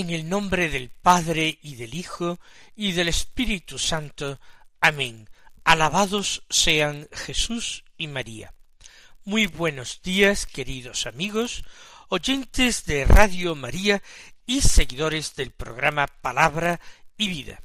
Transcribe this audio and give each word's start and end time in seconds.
En 0.00 0.08
el 0.08 0.30
nombre 0.30 0.70
del 0.70 0.88
Padre 0.88 1.58
y 1.60 1.74
del 1.74 1.92
Hijo 1.92 2.40
y 2.74 2.92
del 2.92 3.08
Espíritu 3.08 3.78
Santo. 3.78 4.40
Amén. 4.80 5.28
Alabados 5.62 6.42
sean 6.48 7.06
Jesús 7.12 7.84
y 7.98 8.06
María. 8.06 8.54
Muy 9.24 9.46
buenos 9.46 10.00
días, 10.00 10.46
queridos 10.46 11.06
amigos, 11.06 11.64
oyentes 12.08 12.86
de 12.86 13.04
Radio 13.04 13.54
María 13.54 14.02
y 14.46 14.62
seguidores 14.62 15.34
del 15.34 15.50
programa 15.50 16.06
Palabra 16.06 16.80
y 17.18 17.28
Vida. 17.28 17.62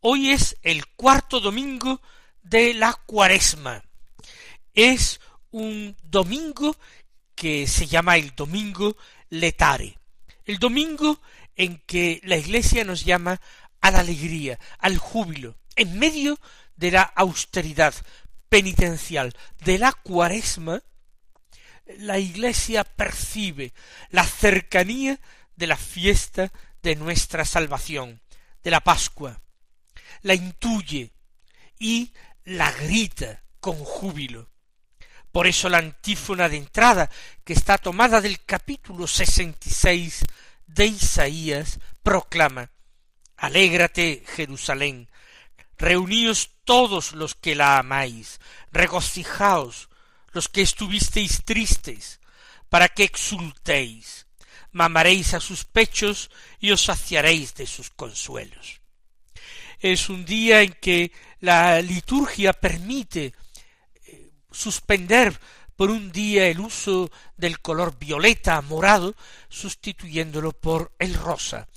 Hoy 0.00 0.30
es 0.30 0.56
el 0.62 0.84
cuarto 0.88 1.38
domingo 1.38 2.02
de 2.42 2.74
la 2.74 2.94
cuaresma. 3.06 3.84
Es 4.74 5.20
un 5.52 5.96
domingo 6.02 6.76
que 7.36 7.68
se 7.68 7.86
llama 7.86 8.16
el 8.16 8.34
domingo 8.34 8.96
letare 9.28 9.99
el 10.50 10.58
domingo 10.58 11.20
en 11.54 11.78
que 11.86 12.20
la 12.24 12.36
Iglesia 12.36 12.84
nos 12.84 13.04
llama 13.04 13.40
a 13.80 13.92
la 13.92 14.00
alegría, 14.00 14.58
al 14.80 14.98
júbilo, 14.98 15.56
en 15.76 15.96
medio 15.96 16.40
de 16.74 16.90
la 16.90 17.02
austeridad 17.02 17.94
penitencial 18.48 19.32
de 19.64 19.78
la 19.78 19.92
cuaresma, 19.92 20.82
la 21.98 22.18
Iglesia 22.18 22.82
percibe 22.82 23.72
la 24.10 24.24
cercanía 24.24 25.20
de 25.54 25.68
la 25.68 25.76
fiesta 25.76 26.52
de 26.82 26.96
nuestra 26.96 27.44
salvación, 27.44 28.20
de 28.64 28.72
la 28.72 28.80
Pascua, 28.80 29.40
la 30.22 30.34
intuye 30.34 31.12
y 31.78 32.12
la 32.42 32.72
grita 32.72 33.44
con 33.60 33.76
júbilo. 33.76 34.49
Por 35.32 35.46
eso 35.46 35.68
la 35.68 35.78
antífona 35.78 36.48
de 36.48 36.56
entrada, 36.56 37.10
que 37.44 37.52
está 37.52 37.78
tomada 37.78 38.20
del 38.20 38.44
capítulo 38.44 39.06
sesenta 39.06 39.68
y 39.68 39.70
seis 39.70 40.22
de 40.66 40.86
Isaías, 40.86 41.78
proclama 42.02 42.70
Alégrate, 43.36 44.24
Jerusalén, 44.26 45.08
reuníos 45.78 46.50
todos 46.64 47.12
los 47.12 47.34
que 47.34 47.54
la 47.54 47.78
amáis, 47.78 48.40
regocijaos 48.72 49.88
los 50.32 50.48
que 50.48 50.62
estuvisteis 50.62 51.44
tristes, 51.44 52.20
para 52.68 52.88
que 52.88 53.04
exultéis, 53.04 54.26
mamaréis 54.72 55.34
a 55.34 55.40
sus 55.40 55.64
pechos 55.64 56.30
y 56.60 56.70
os 56.70 56.84
saciaréis 56.84 57.54
de 57.54 57.66
sus 57.66 57.90
consuelos. 57.90 58.80
Es 59.80 60.08
un 60.08 60.24
día 60.24 60.62
en 60.62 60.72
que 60.74 61.12
la 61.40 61.80
liturgia 61.80 62.52
permite 62.52 63.32
suspender 64.50 65.38
por 65.76 65.90
un 65.90 66.12
día 66.12 66.48
el 66.48 66.60
uso 66.60 67.10
del 67.36 67.60
color 67.60 67.98
violeta 67.98 68.60
morado, 68.60 69.14
sustituyéndolo 69.48 70.52
por 70.52 70.92
el 70.98 71.14
rosa, 71.14 71.68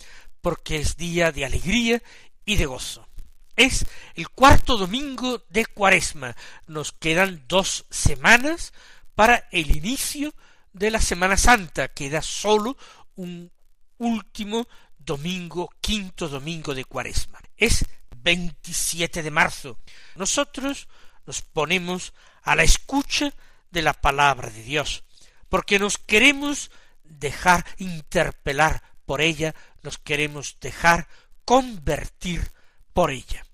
porque 0.42 0.78
es 0.78 0.98
día 0.98 1.32
de 1.32 1.46
alegría 1.46 2.04
y 2.46 2.58
de 2.58 2.66
gozo. 2.66 3.08
Es 3.56 3.86
el 4.16 4.30
cuarto 4.30 4.78
domingo 4.78 5.44
de 5.50 5.66
Cuaresma. 5.66 6.36
Nos 6.68 6.92
quedan 6.92 7.46
dos 7.48 7.86
semanas 7.90 8.74
para 9.16 9.48
el 9.52 9.76
inicio 9.76 10.34
de 10.74 10.92
la 10.92 11.00
Semana 11.00 11.38
Santa. 11.38 11.88
Queda 11.88 12.22
solo 12.22 12.76
un 13.16 13.52
último 14.00 14.68
domingo, 14.98 15.70
quinto 15.80 16.28
domingo 16.28 16.74
de 16.74 16.86
Cuaresma. 16.86 17.40
Es 17.56 17.86
27 18.18 19.22
de 19.22 19.32
marzo. 19.32 19.78
Nosotros 20.16 20.88
nos 21.26 21.42
ponemos 21.42 22.14
a 22.42 22.56
la 22.56 22.64
escucha 22.64 23.34
de 23.72 23.82
la 23.82 23.94
palabra 23.94 24.50
de 24.50 24.64
Dios, 24.64 25.04
porque 25.50 25.80
nos 25.80 25.98
queremos 25.98 26.72
dejar 27.04 27.66
interpelar 27.78 28.84
por 29.06 29.22
ella, 29.22 29.56
nos 29.82 29.98
queremos 29.98 30.58
dejar 30.60 31.08
convertir 31.46 32.52
por 32.94 33.12
ella. 33.12 33.46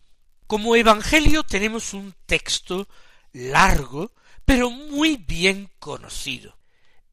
Como 0.47 0.75
Evangelio 0.75 1.43
tenemos 1.43 1.93
un 1.93 2.15
texto 2.25 2.87
largo, 3.33 4.13
pero 4.45 4.69
muy 4.69 5.17
bien 5.17 5.69
conocido. 5.79 6.57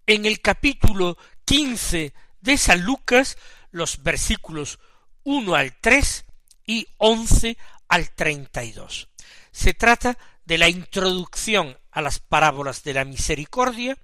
En 0.07 0.25
el 0.25 0.41
capítulo 0.41 1.19
quince 1.45 2.15
de 2.41 2.57
San 2.57 2.83
Lucas, 2.83 3.37
los 3.71 4.03
versículos 4.03 4.79
uno 5.25 5.55
al 5.55 5.77
tres 5.81 6.25
y 6.65 6.87
once 6.99 7.59
al 7.89 8.11
treinta 8.11 8.65
y 8.65 8.73
dos. 8.73 9.09
Se 9.53 9.75
trata 9.75 10.17
de 10.47 10.59
la 10.59 10.69
introducción 10.69 11.79
a 11.91 12.01
las 12.01 12.21
parábolas 12.21 12.83
de 12.85 12.95
la 12.95 13.05
misericordia 13.05 13.99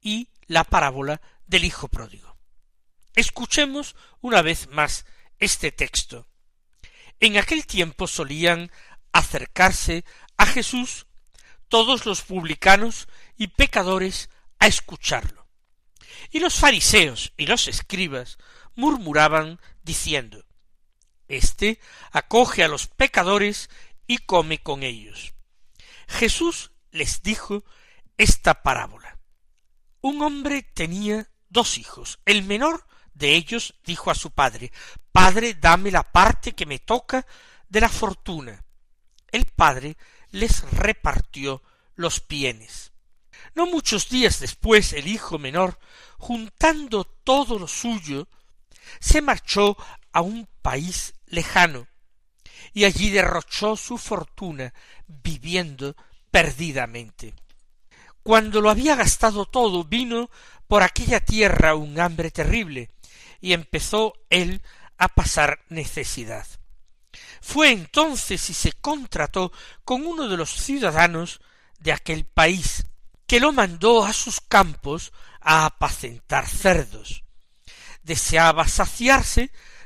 y 0.00 0.28
la 0.46 0.64
parábola 0.64 1.20
del 1.46 1.64
Hijo 1.64 1.88
pródigo. 1.88 2.36
Escuchemos 3.14 3.96
una 4.20 4.42
vez 4.42 4.68
más 4.68 5.04
este 5.38 5.72
texto. 5.72 6.26
En 7.18 7.38
aquel 7.38 7.66
tiempo 7.66 8.06
solían 8.06 8.70
acercarse 9.12 10.04
a 10.36 10.46
Jesús 10.46 11.06
todos 11.68 12.06
los 12.06 12.22
publicanos 12.22 13.08
y 13.36 13.48
pecadores 13.48 14.28
a 14.58 14.66
escucharlo. 14.66 15.46
Y 16.30 16.40
los 16.40 16.54
fariseos 16.54 17.32
y 17.36 17.46
los 17.46 17.68
escribas 17.68 18.38
murmuraban 18.74 19.60
diciendo 19.82 20.44
Este 21.28 21.80
acoge 22.12 22.64
a 22.64 22.68
los 22.68 22.86
pecadores 22.86 23.70
y 24.06 24.18
come 24.18 24.58
con 24.58 24.82
ellos. 24.82 25.32
Jesús 26.10 26.72
les 26.90 27.22
dijo 27.22 27.64
esta 28.18 28.62
parábola. 28.62 29.18
Un 30.02 30.20
hombre 30.22 30.62
tenía 30.62 31.30
dos 31.48 31.78
hijos. 31.78 32.20
El 32.26 32.42
menor 32.42 32.86
de 33.14 33.34
ellos 33.34 33.74
dijo 33.84 34.10
a 34.10 34.14
su 34.14 34.30
padre 34.30 34.72
Padre, 35.12 35.54
dame 35.54 35.90
la 35.90 36.02
parte 36.02 36.52
que 36.52 36.66
me 36.66 36.78
toca 36.78 37.26
de 37.68 37.80
la 37.80 37.88
fortuna. 37.88 38.64
El 39.30 39.46
padre 39.46 39.96
les 40.30 40.62
repartió 40.70 41.62
los 41.94 42.26
bienes. 42.26 42.92
No 43.54 43.66
muchos 43.66 44.08
días 44.08 44.40
después 44.40 44.92
el 44.92 45.06
hijo 45.08 45.38
menor, 45.38 45.78
juntando 46.18 47.04
todo 47.04 47.58
lo 47.58 47.66
suyo, 47.66 48.28
se 49.00 49.22
marchó 49.22 49.76
a 50.12 50.20
un 50.20 50.48
país 50.62 51.14
lejano, 51.26 51.86
y 52.72 52.84
allí 52.84 53.10
derrochó 53.10 53.76
su 53.76 53.98
fortuna 53.98 54.72
viviendo 55.06 55.96
perdidamente. 56.30 57.34
Cuando 58.22 58.60
lo 58.60 58.70
había 58.70 58.96
gastado 58.96 59.46
todo, 59.46 59.84
vino 59.84 60.30
por 60.68 60.82
aquella 60.82 61.20
tierra 61.20 61.74
un 61.74 61.98
hambre 61.98 62.30
terrible, 62.30 62.90
y 63.40 63.54
empezó 63.54 64.14
él 64.28 64.62
a 64.98 65.08
pasar 65.08 65.60
necesidad. 65.68 66.46
Fue 67.40 67.72
entonces 67.72 68.50
y 68.50 68.54
se 68.54 68.72
contrató 68.72 69.50
con 69.84 70.06
uno 70.06 70.28
de 70.28 70.36
los 70.36 70.50
ciudadanos 70.50 71.40
de 71.78 71.92
aquel 71.92 72.24
país, 72.24 72.86
que 73.26 73.40
lo 73.40 73.52
mandó 73.52 74.04
a 74.04 74.12
sus 74.12 74.40
campos 74.40 75.12
a 75.40 75.64
apacentar 75.64 76.46
cerdos. 76.46 77.24
Deseaba 78.02 78.68
saciarse 78.68 79.50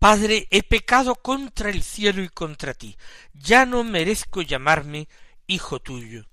Padre, 0.00 0.48
he 0.50 0.62
pecado 0.62 1.14
contra 1.14 1.68
el 1.68 1.82
cielo 1.82 2.22
y 2.22 2.30
contra 2.30 2.72
ti, 2.72 2.96
ya 3.34 3.66
no 3.66 3.84
merezco 3.84 4.40
llamarme 4.40 5.08
hijo 5.46 5.78
tuyo. 5.78 6.24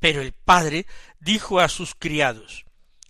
Pero 0.00 0.20
el 0.20 0.32
padre 0.32 0.84
dijo 1.20 1.60
a 1.60 1.68
sus 1.68 1.94
criados 1.94 2.64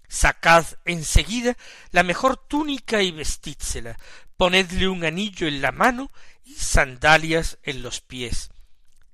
Sacad 0.06 0.67
enseguida 0.85 1.56
la 1.90 2.02
mejor 2.02 2.37
túnica 2.37 3.00
y 3.00 3.12
vestídsela, 3.12 3.96
ponedle 4.37 4.88
un 4.88 5.06
anillo 5.06 5.49
en 5.49 5.62
la 5.62 5.73
mano 5.73 6.11
y 6.44 6.52
sandalias 6.52 7.56
en 7.62 7.81
los 7.81 8.02
pies. 8.02 8.50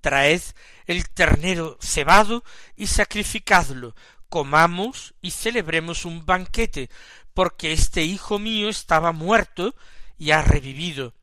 Traed 0.01 0.43
el 0.87 1.09
ternero 1.09 1.79
cebado 1.81 2.43
y 2.75 2.89
sacrificadlo, 2.89 3.95
comamos 4.29 5.15
y 5.23 5.31
celebremos 5.31 6.05
un 6.05 6.27
banquete, 6.27 6.91
porque 7.33 7.73
este 7.73 8.03
hijo 8.03 8.41
mío 8.41 8.69
estaba 8.69 9.13
muerto 9.13 9.77
y 10.19 10.31
ha 10.31 10.43
revivido. 10.43 11.15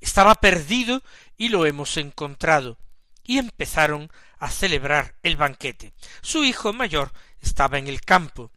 Estaba 0.00 0.34
perdido 0.36 1.02
y 1.36 1.48
lo 1.48 1.66
hemos 1.66 1.96
encontrado. 1.96 2.78
Y 3.24 3.38
empezaron 3.38 4.10
a 4.38 4.50
celebrar 4.50 5.16
el 5.22 5.36
banquete. 5.36 5.92
Su 6.22 6.44
hijo 6.44 6.72
mayor 6.72 7.12
estaba 7.40 7.78
en 7.78 7.88
el 7.88 8.00
campo. 8.00 8.50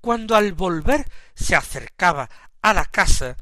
Cuando 0.00 0.36
al 0.36 0.52
volver 0.52 1.10
se 1.34 1.56
acercaba 1.56 2.28
a 2.60 2.74
la 2.74 2.84
casa, 2.84 3.36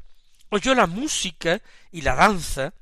oyó 0.49 0.73
la 0.75 0.87
música 0.87 1.61
y 1.91 2.01
la 2.01 2.15
danza, 2.15 2.73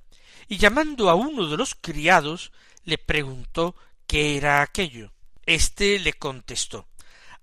y 0.47 0.57
llamando 0.57 1.09
a 1.09 1.15
uno 1.15 1.47
de 1.47 1.57
los 1.57 1.75
criados, 1.75 2.51
le 2.83 2.97
preguntó 2.97 3.75
qué 4.05 4.37
era 4.37 4.61
aquello. 4.61 5.11
Este 5.45 5.99
le 5.99 6.13
contestó 6.13 6.87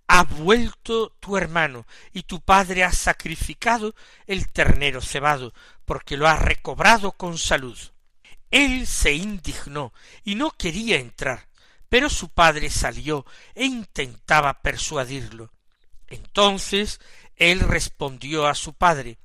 Ha 0.09 0.25
vuelto 0.25 1.11
tu 1.21 1.37
hermano, 1.37 1.87
y 2.13 2.25
tu 2.25 2.41
padre 2.41 2.85
ha 2.85 2.93
sacrificado 2.93 3.95
el 4.27 4.51
ternero 4.51 5.01
cebado, 5.01 5.55
porque 5.85 6.17
lo 6.17 6.29
ha 6.29 6.37
recobrado 6.37 7.13
con 7.13 7.39
salud. 7.39 7.79
Él 8.51 8.87
se 8.87 9.15
indignó 9.15 9.93
y 10.25 10.35
no 10.35 10.51
quería 10.51 10.99
entrar, 10.99 11.49
pero 11.89 12.11
su 12.11 12.29
padre 12.29 12.69
salió 12.71 13.25
e 13.55 13.65
intentaba 13.65 14.61
persuadirlo. 14.61 15.51
Entonces 16.09 17.01
él 17.37 17.61
respondió 17.61 18.47
a 18.47 18.55
su 18.55 18.75
padre 18.75 19.19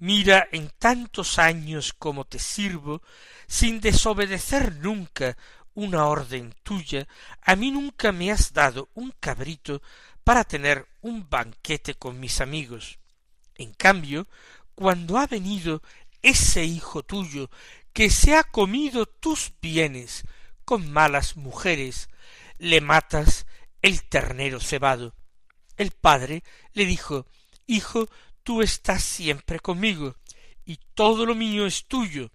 Mira 0.00 0.46
en 0.52 0.70
tantos 0.78 1.40
años 1.40 1.92
como 1.92 2.24
te 2.24 2.38
sirvo, 2.38 3.02
sin 3.48 3.80
desobedecer 3.80 4.76
nunca 4.76 5.36
una 5.78 6.06
orden 6.06 6.52
tuya, 6.64 7.06
a 7.40 7.54
mí 7.54 7.70
nunca 7.70 8.10
me 8.10 8.32
has 8.32 8.52
dado 8.52 8.88
un 8.94 9.12
cabrito 9.20 9.80
para 10.24 10.42
tener 10.42 10.88
un 11.02 11.30
banquete 11.30 11.94
con 11.94 12.18
mis 12.18 12.40
amigos. 12.40 12.98
En 13.54 13.74
cambio, 13.74 14.26
cuando 14.74 15.18
ha 15.18 15.28
venido 15.28 15.80
ese 16.20 16.64
hijo 16.64 17.04
tuyo 17.04 17.48
que 17.92 18.10
se 18.10 18.34
ha 18.34 18.42
comido 18.42 19.06
tus 19.06 19.52
bienes 19.62 20.24
con 20.64 20.90
malas 20.90 21.36
mujeres, 21.36 22.08
le 22.58 22.80
matas 22.80 23.46
el 23.80 24.02
ternero 24.02 24.58
cebado. 24.58 25.14
El 25.76 25.92
padre 25.92 26.42
le 26.72 26.86
dijo 26.86 27.26
Hijo, 27.68 28.08
tú 28.42 28.62
estás 28.62 29.04
siempre 29.04 29.60
conmigo, 29.60 30.16
y 30.64 30.80
todo 30.94 31.24
lo 31.24 31.36
mío 31.36 31.66
es 31.66 31.86
tuyo. 31.86 32.32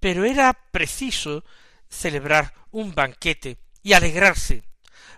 Pero 0.00 0.24
era 0.24 0.54
preciso 0.72 1.44
celebrar 1.92 2.54
un 2.70 2.94
banquete 2.94 3.58
y 3.82 3.92
alegrarse, 3.92 4.64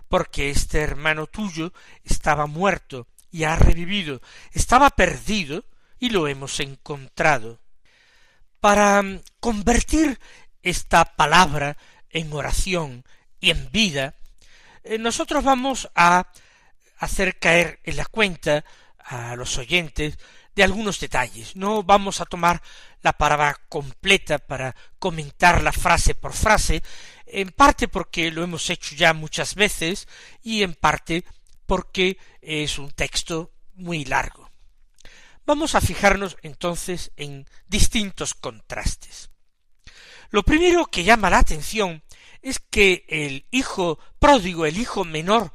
porque 0.07 0.49
este 0.49 0.81
hermano 0.81 1.27
tuyo 1.27 1.73
estaba 2.03 2.45
muerto 2.45 3.07
y 3.31 3.43
ha 3.45 3.55
revivido, 3.55 4.21
estaba 4.51 4.89
perdido 4.89 5.65
y 5.99 6.09
lo 6.09 6.27
hemos 6.27 6.59
encontrado. 6.59 7.59
Para 8.59 9.01
mm, 9.01 9.21
convertir 9.39 10.19
esta 10.61 11.05
palabra 11.15 11.77
en 12.09 12.31
oración 12.33 13.05
y 13.39 13.51
en 13.51 13.71
vida, 13.71 14.15
eh, 14.83 14.97
nosotros 14.97 15.43
vamos 15.43 15.89
a 15.95 16.31
hacer 16.97 17.39
caer 17.39 17.79
en 17.83 17.97
la 17.97 18.05
cuenta 18.05 18.65
a 18.99 19.35
los 19.35 19.57
oyentes 19.57 20.17
de 20.55 20.63
algunos 20.63 20.99
detalles. 20.99 21.55
No 21.55 21.83
vamos 21.83 22.21
a 22.21 22.25
tomar 22.25 22.61
la 23.01 23.13
palabra 23.13 23.59
completa 23.69 24.39
para 24.39 24.75
comentar 24.99 25.61
la 25.61 25.71
frase 25.71 26.15
por 26.15 26.33
frase, 26.33 26.81
en 27.25 27.51
parte 27.51 27.87
porque 27.87 28.31
lo 28.31 28.43
hemos 28.43 28.69
hecho 28.69 28.95
ya 28.95 29.13
muchas 29.13 29.55
veces 29.55 30.07
y 30.41 30.63
en 30.63 30.73
parte 30.73 31.25
porque 31.65 32.17
es 32.41 32.77
un 32.77 32.91
texto 32.91 33.51
muy 33.73 34.05
largo. 34.05 34.49
Vamos 35.45 35.75
a 35.75 35.81
fijarnos 35.81 36.37
entonces 36.41 37.11
en 37.17 37.45
distintos 37.67 38.33
contrastes. 38.33 39.29
Lo 40.29 40.43
primero 40.43 40.85
que 40.87 41.03
llama 41.03 41.29
la 41.29 41.39
atención 41.39 42.03
es 42.41 42.59
que 42.59 43.05
el 43.09 43.45
hijo 43.51 43.99
pródigo, 44.19 44.65
el 44.65 44.77
hijo 44.77 45.03
menor 45.03 45.53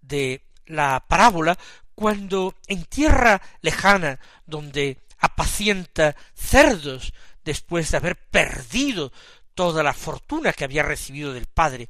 de 0.00 0.44
la 0.66 1.04
parábola, 1.08 1.58
cuando 2.02 2.56
en 2.66 2.84
tierra 2.84 3.40
lejana, 3.60 4.18
donde 4.44 4.98
apacienta 5.20 6.16
cerdos, 6.34 7.12
después 7.44 7.92
de 7.92 7.96
haber 7.96 8.16
perdido 8.16 9.12
toda 9.54 9.84
la 9.84 9.94
fortuna 9.94 10.52
que 10.52 10.64
había 10.64 10.82
recibido 10.82 11.32
del 11.32 11.46
padre, 11.46 11.88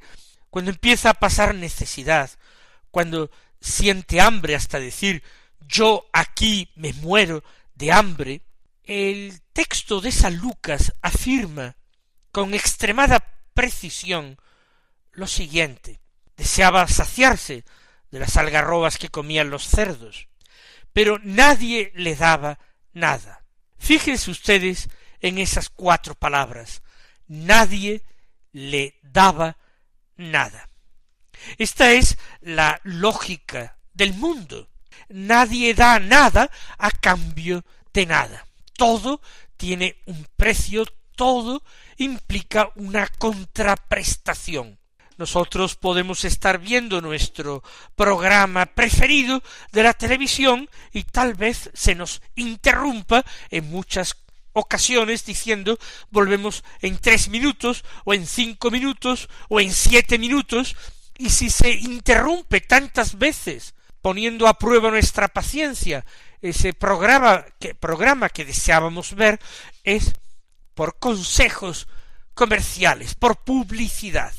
cuando 0.51 0.69
empieza 0.69 1.09
a 1.09 1.13
pasar 1.15 1.55
necesidad, 1.55 2.29
cuando 2.91 3.31
siente 3.59 4.21
hambre 4.21 4.53
hasta 4.53 4.79
decir 4.79 5.23
yo 5.67 6.05
aquí 6.13 6.69
me 6.75 6.93
muero 6.93 7.43
de 7.73 7.91
hambre, 7.91 8.43
el 8.83 9.41
texto 9.51 9.99
de 9.99 10.11
San 10.11 10.37
Lucas 10.37 10.93
afirma 11.01 11.75
con 12.31 12.53
extremada 12.53 13.33
precisión 13.55 14.37
lo 15.11 15.25
siguiente. 15.25 16.01
Deseaba 16.37 16.87
saciarse 16.87 17.65
de 18.13 18.19
las 18.19 18.37
algarrobas 18.37 18.99
que 18.99 19.09
comían 19.09 19.49
los 19.49 19.67
cerdos, 19.67 20.27
pero 20.93 21.17
nadie 21.23 21.91
le 21.95 22.15
daba 22.15 22.59
nada. 22.91 23.43
Fíjense 23.79 24.29
ustedes 24.29 24.87
en 25.19 25.39
esas 25.39 25.69
cuatro 25.69 26.13
palabras. 26.13 26.83
Nadie 27.25 28.03
le 28.51 28.99
daba 29.01 29.57
nada. 30.15 30.69
Esta 31.57 31.91
es 31.93 32.19
la 32.41 32.79
lógica 32.83 33.79
del 33.95 34.13
mundo. 34.13 34.69
Nadie 35.09 35.73
da 35.73 35.99
nada 35.99 36.51
a 36.77 36.91
cambio 36.91 37.65
de 37.93 38.05
nada. 38.05 38.45
Todo 38.73 39.21
tiene 39.57 40.03
un 40.05 40.27
precio, 40.35 40.85
todo 41.15 41.63
implica 41.97 42.69
una 42.75 43.07
contraprestación 43.07 44.77
nosotros 45.17 45.75
podemos 45.75 46.25
estar 46.25 46.59
viendo 46.59 47.01
nuestro 47.01 47.63
programa 47.95 48.65
preferido 48.65 49.43
de 49.71 49.83
la 49.83 49.93
televisión 49.93 50.69
y 50.91 51.03
tal 51.03 51.33
vez 51.33 51.69
se 51.73 51.95
nos 51.95 52.21
interrumpa 52.35 53.23
en 53.49 53.69
muchas 53.69 54.15
ocasiones 54.53 55.25
diciendo 55.25 55.77
volvemos 56.09 56.63
en 56.81 56.97
tres 56.97 57.29
minutos 57.29 57.83
o 58.05 58.13
en 58.13 58.27
cinco 58.27 58.71
minutos 58.71 59.29
o 59.49 59.59
en 59.59 59.73
siete 59.73 60.17
minutos 60.17 60.75
y 61.17 61.29
si 61.29 61.49
se 61.49 61.71
interrumpe 61.71 62.61
tantas 62.61 63.17
veces 63.17 63.73
poniendo 64.01 64.47
a 64.47 64.57
prueba 64.57 64.91
nuestra 64.91 65.27
paciencia 65.27 66.05
ese 66.41 66.73
programa 66.73 67.45
que, 67.59 67.73
programa 67.73 68.29
que 68.29 68.45
deseábamos 68.45 69.15
ver 69.15 69.39
es 69.83 70.13
por 70.73 70.99
consejos 70.99 71.87
comerciales, 72.33 73.15
por 73.15 73.43
publicidad 73.43 74.33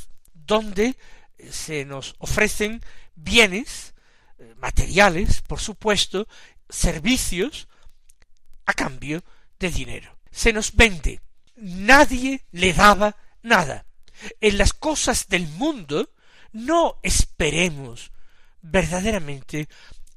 donde 0.46 0.96
se 1.50 1.84
nos 1.84 2.14
ofrecen 2.18 2.82
bienes 3.14 3.94
eh, 4.38 4.54
materiales, 4.58 5.42
por 5.42 5.60
supuesto, 5.60 6.26
servicios 6.68 7.68
a 8.66 8.72
cambio 8.72 9.22
de 9.58 9.70
dinero. 9.70 10.18
Se 10.30 10.52
nos 10.52 10.74
vende. 10.74 11.20
Nadie 11.56 12.44
le 12.50 12.72
daba 12.72 13.16
nada. 13.42 13.86
En 14.40 14.58
las 14.58 14.72
cosas 14.72 15.28
del 15.28 15.46
mundo 15.46 16.10
no 16.52 16.98
esperemos 17.02 18.12
verdaderamente 18.62 19.68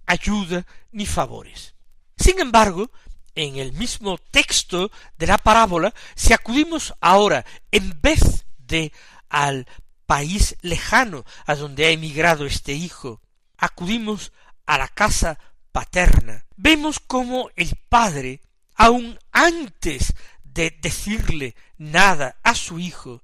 ayuda 0.06 0.66
ni 0.92 1.06
favores. 1.06 1.74
Sin 2.18 2.40
embargo, 2.40 2.90
en 3.36 3.58
el 3.58 3.74
mismo 3.74 4.18
texto 4.18 4.90
de 5.18 5.28
la 5.28 5.38
parábola, 5.38 5.94
si 6.16 6.34
acudimos 6.34 6.96
ahora, 7.02 7.46
en 7.72 8.02
vez 8.02 8.46
de 8.58 8.92
al 9.30 9.68
país 10.08 10.56
lejano 10.62 11.24
a 11.46 11.54
donde 11.54 11.86
ha 11.86 11.90
emigrado 11.92 12.48
este 12.48 12.74
hijo. 12.74 13.22
Acudimos 13.58 14.32
a 14.66 14.80
la 14.80 14.88
casa 14.88 15.38
paterna. 15.72 16.48
Vemos 16.56 17.00
cómo 17.00 17.52
el 17.56 17.76
padre, 17.90 18.42
aun 18.76 19.20
antes 19.32 20.16
de 20.44 20.76
decirle 20.82 21.56
nada 21.78 22.40
a 22.42 22.56
su 22.56 22.80
hijo, 22.80 23.22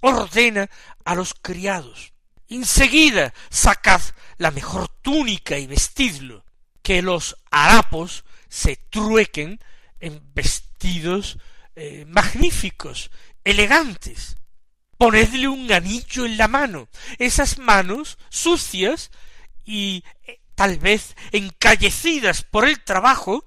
ordena 0.00 0.68
a 1.04 1.14
los 1.14 1.34
criados 1.34 2.14
enseguida 2.48 3.34
sacad 3.50 4.00
la 4.38 4.50
mejor 4.50 4.88
túnica 5.02 5.58
y 5.58 5.66
vestidlo, 5.66 6.44
que 6.82 7.02
los 7.02 7.36
harapos 7.50 8.24
se 8.48 8.76
truequen 8.76 9.60
en 10.00 10.22
vestidos 10.34 11.38
eh, 11.76 12.04
magníficos, 12.06 13.10
elegantes. 13.42 14.36
Ponedle 15.04 15.48
un 15.48 15.70
anillo 15.70 16.24
en 16.24 16.38
la 16.38 16.48
mano. 16.48 16.88
Esas 17.18 17.58
manos 17.58 18.16
sucias 18.30 19.10
y 19.62 20.02
eh, 20.26 20.40
tal 20.54 20.78
vez 20.78 21.14
encallecidas 21.30 22.42
por 22.42 22.66
el 22.66 22.82
trabajo, 22.82 23.46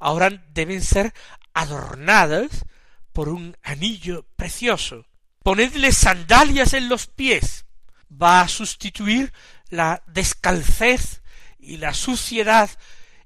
ahora 0.00 0.28
deben 0.48 0.82
ser 0.82 1.14
adornadas 1.54 2.64
por 3.12 3.28
un 3.28 3.56
anillo 3.62 4.26
precioso. 4.34 5.06
Ponedle 5.44 5.92
sandalias 5.92 6.72
en 6.72 6.88
los 6.88 7.06
pies. 7.06 7.66
Va 8.10 8.40
a 8.40 8.48
sustituir 8.48 9.32
la 9.68 10.02
descalcez 10.08 11.22
y 11.60 11.76
la 11.76 11.94
suciedad 11.94 12.70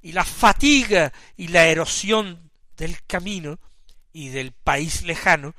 y 0.02 0.12
la 0.12 0.26
fatiga 0.26 1.11
y 1.38 1.49
la 1.49 1.68
erosión 1.68 2.50
del 2.76 3.02
camino 3.06 3.59
y 4.12 4.28
del 4.28 4.52
país 4.52 5.04
lejano 5.04 5.54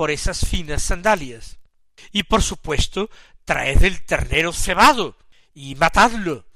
por 0.00 0.10
esas 0.10 0.46
finas 0.46 0.82
sandalias. 0.82 1.58
Y 2.10 2.22
por 2.22 2.40
supuesto, 2.40 3.10
traed 3.44 3.84
el 3.84 4.02
ternero 4.06 4.50
cebado 4.50 5.18
y 5.52 5.74
matadlo 5.74 6.46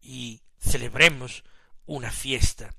y 0.00 0.40
celebremos 0.58 1.44
una 1.84 2.10
fiesta. 2.10 2.74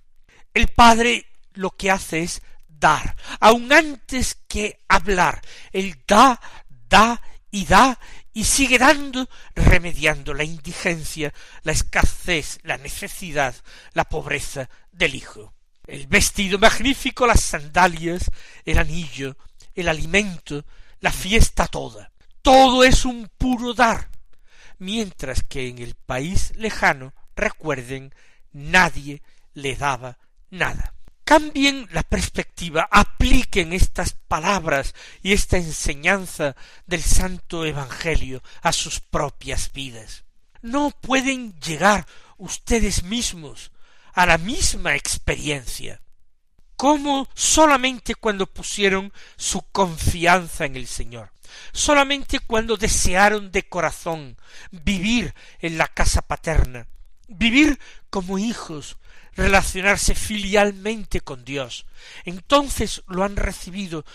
El 0.56 0.70
Padre 0.70 1.28
lo 1.54 1.70
que 1.70 1.92
hace 1.92 2.24
es 2.24 2.42
dar, 2.68 3.16
aun 3.40 3.72
antes 3.72 4.36
que 4.48 4.84
hablar. 4.88 5.44
Él 5.72 6.02
da, 6.08 6.42
da 6.90 7.22
y 7.52 7.66
da 7.66 8.00
y 8.34 8.46
sigue 8.46 8.80
dando, 8.80 9.30
remediando 9.54 10.34
la 10.34 10.44
indigencia, 10.44 11.36
la 11.62 11.72
escasez, 11.72 12.58
la 12.64 12.80
necesidad, 12.80 13.54
la 13.94 14.06
pobreza 14.06 14.72
del 14.92 15.14
Hijo. 15.14 15.54
El 15.86 16.08
vestido 16.08 16.58
magnífico, 16.58 17.28
las 17.28 17.42
sandalias, 17.42 18.32
el 18.66 18.80
anillo, 18.80 19.38
el 19.80 19.90
alimento, 19.90 20.66
la 21.00 21.12
fiesta 21.12 21.68
toda. 21.68 22.12
Todo 22.42 22.84
es 22.84 23.06
un 23.06 23.30
puro 23.38 23.74
dar, 23.74 24.10
mientras 24.78 25.44
que 25.44 25.68
en 25.68 25.80
el 25.80 25.96
país 25.96 26.54
lejano, 26.56 27.14
recuerden, 27.36 28.14
nadie 28.52 29.22
le 29.54 29.76
daba 29.76 30.18
nada. 30.50 30.94
Cambien 31.24 31.88
la 31.92 32.02
perspectiva, 32.02 32.88
apliquen 32.90 33.72
estas 33.74 34.14
palabras 34.14 34.96
y 35.22 35.34
esta 35.34 35.58
enseñanza 35.58 36.56
del 36.88 37.04
Santo 37.04 37.66
Evangelio 37.66 38.42
a 38.62 38.72
sus 38.72 39.00
propias 39.00 39.72
vidas. 39.72 40.24
No 40.62 40.90
pueden 40.90 41.54
llegar 41.60 42.08
ustedes 42.38 43.04
mismos 43.04 43.72
a 44.14 44.26
la 44.26 44.38
misma 44.38 44.96
experiencia 44.96 46.02
como 46.80 47.28
solamente 47.34 48.16
cuando 48.16 48.48
pusieron 48.48 49.12
su 49.36 49.64
confianza 49.64 50.64
en 50.64 50.78
el 50.78 50.88
Señor, 50.88 51.34
solamente 51.74 52.40
cuando 52.40 52.78
desearon 52.78 53.52
de 53.52 53.68
corazón 53.68 54.38
vivir 54.72 55.36
en 55.60 55.78
la 55.78 55.88
casa 55.88 56.22
paterna, 56.22 56.88
vivir 57.28 57.78
como 58.10 58.40
hijos, 58.40 58.96
relacionarse 59.36 60.16
filialmente 60.16 61.20
con 61.20 61.44
Dios. 61.44 61.86
Entonces 62.24 63.04
lo 63.10 63.26
han 63.26 63.36
recibido 63.36 64.06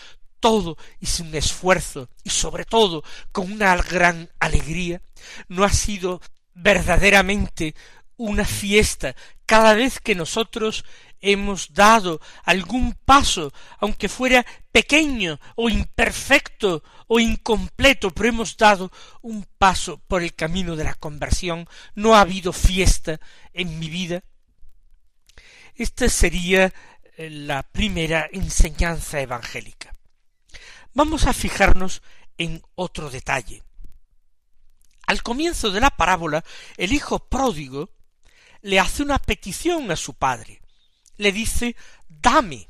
todo 0.41 0.79
y 1.01 1.05
sin 1.05 1.35
esfuerzo 1.35 2.09
y 2.23 2.31
sobre 2.31 2.65
todo 2.65 3.05
con 3.31 3.53
una 3.53 3.77
gran 3.77 4.31
alegría. 4.41 5.03
No 5.49 5.65
ha 5.65 5.71
sido 5.71 6.23
verdaderamente 6.55 7.75
una 8.17 8.45
fiesta 8.45 9.15
cada 9.47 9.75
vez 9.75 10.01
que 10.01 10.15
nosotros 10.15 10.85
hemos 11.21 11.73
dado 11.73 12.21
algún 12.45 12.95
paso, 13.05 13.53
aunque 13.79 14.09
fuera 14.09 14.45
pequeño 14.73 15.41
o 15.57 15.69
imperfecto 15.69 16.83
o 17.07 17.19
incompleto, 17.19 18.11
pero 18.11 18.29
hemos 18.29 18.57
dado 18.57 18.93
un 19.23 19.47
paso 19.59 20.01
por 20.07 20.23
el 20.23 20.35
camino 20.35 20.77
de 20.77 20.85
la 20.85 20.95
conversión, 20.95 21.67
no 21.95 22.15
ha 22.15 22.21
habido 22.21 22.53
fiesta 22.53 23.21
en 23.53 23.79
mi 23.79 23.89
vida. 23.89 24.23
Esta 25.75 26.09
sería 26.09 26.73
eh, 27.17 27.31
la 27.31 27.63
primera 27.63 28.29
enseñanza 28.31 29.21
evangélica. 29.21 29.95
Vamos 30.93 31.27
a 31.27 31.33
fijarnos 31.33 32.03
en 32.39 32.63
otro 32.75 33.11
detalle. 33.11 33.63
Al 35.07 35.23
comienzo 35.23 35.71
de 35.71 35.81
la 35.81 35.91
parábola, 35.91 36.45
el 36.77 36.93
hijo 36.93 37.19
pródigo 37.29 37.91
le 38.65 38.81
hace 38.81 39.03
una 39.03 39.19
petición 39.19 39.91
a 39.91 39.97
su 39.97 40.15
padre. 40.15 40.63
Le 41.19 41.33
dice, 41.33 41.77
dame. 42.09 42.69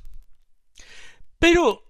Pero 1.38 1.86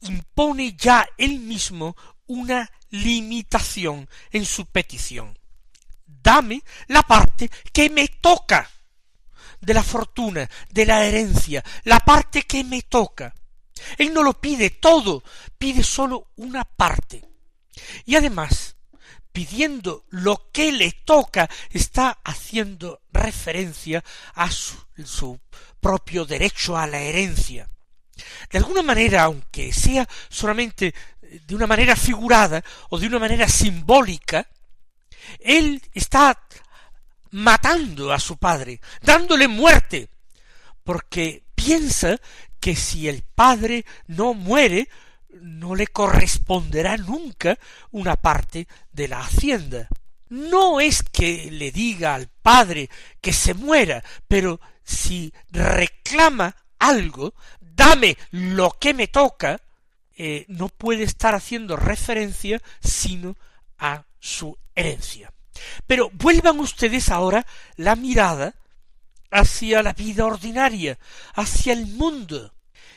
impone 0.00 0.74
ya 0.74 1.06
él 1.18 1.40
mismo 1.40 1.94
una 2.26 2.70
limitación 2.88 4.08
en 4.30 4.46
su 4.46 4.64
petición. 4.64 5.38
Dame 6.06 6.62
la 6.86 7.02
parte 7.02 7.50
que 7.70 7.90
me 7.90 8.08
toca 8.08 8.70
de 9.60 9.74
la 9.74 9.82
fortuna, 9.82 10.48
de 10.70 10.86
la 10.86 11.04
herencia, 11.04 11.62
la 11.84 12.00
parte 12.00 12.44
que 12.44 12.64
me 12.64 12.80
toca. 12.80 13.34
Él 13.98 14.14
no 14.14 14.22
lo 14.22 14.40
pide 14.40 14.70
todo, 14.70 15.22
pide 15.58 15.82
sólo 15.82 16.30
una 16.36 16.64
parte. 16.64 17.22
Y 18.06 18.16
además, 18.16 18.73
pidiendo 19.34 20.04
lo 20.10 20.52
que 20.52 20.70
le 20.70 20.92
toca, 20.92 21.50
está 21.70 22.20
haciendo 22.22 23.02
referencia 23.12 24.04
a 24.34 24.48
su, 24.48 24.76
su, 25.04 25.40
propio 25.80 26.24
derecho 26.24 26.78
a 26.78 26.86
la 26.86 27.00
herencia. 27.00 27.68
De 28.48 28.58
alguna 28.58 28.82
manera, 28.82 29.24
aunque 29.24 29.72
sea 29.72 30.08
solamente 30.28 30.94
de 31.20 31.54
una 31.54 31.66
manera 31.66 31.96
figurada 31.96 32.64
o 32.90 32.98
de 33.00 33.08
una 33.08 33.18
manera 33.18 33.48
simbólica, 33.48 34.46
él 35.40 35.82
está 35.92 36.40
matando 37.32 38.12
a 38.12 38.20
su 38.20 38.36
padre, 38.36 38.80
dándole 39.02 39.48
muerte, 39.48 40.10
porque 40.84 41.42
piensa 41.56 42.20
que 42.60 42.76
si 42.76 43.08
el 43.08 43.24
padre 43.34 43.84
no 44.06 44.32
muere, 44.32 44.88
no 45.40 45.74
le 45.74 45.86
corresponderá 45.86 46.96
nunca 46.96 47.58
una 47.90 48.16
parte 48.16 48.66
de 48.92 49.08
la 49.08 49.20
hacienda. 49.20 49.88
No 50.28 50.80
es 50.80 51.02
que 51.02 51.50
le 51.50 51.70
diga 51.70 52.14
al 52.14 52.28
padre 52.42 52.90
que 53.20 53.32
se 53.32 53.54
muera, 53.54 54.02
pero 54.26 54.60
si 54.84 55.32
reclama 55.50 56.56
algo, 56.78 57.34
dame 57.60 58.16
lo 58.30 58.76
que 58.78 58.94
me 58.94 59.08
toca, 59.08 59.60
eh, 60.16 60.44
no 60.48 60.68
puede 60.68 61.04
estar 61.04 61.34
haciendo 61.34 61.76
referencia 61.76 62.60
sino 62.80 63.36
a 63.78 64.04
su 64.18 64.56
herencia. 64.74 65.32
Pero 65.86 66.10
vuelvan 66.12 66.60
ustedes 66.60 67.10
ahora 67.10 67.46
la 67.76 67.96
mirada 67.96 68.54
hacia 69.30 69.82
la 69.82 69.92
vida 69.92 70.24
ordinaria, 70.24 70.98
hacia 71.34 71.72
el 71.72 71.86
mundo. 71.86 72.53